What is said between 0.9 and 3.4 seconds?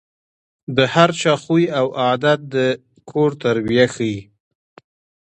هر چا خوی او عادت د کور